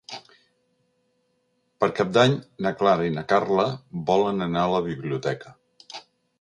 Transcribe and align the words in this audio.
Per 1.83 1.89
Cap 1.99 2.15
d'Any 2.19 2.33
na 2.67 2.73
Clara 2.81 3.07
i 3.11 3.13
na 3.19 3.27
Carla 3.35 3.69
volen 4.11 4.49
anar 4.49 4.67
a 4.67 4.75
la 4.75 4.85
biblioteca. 4.91 5.57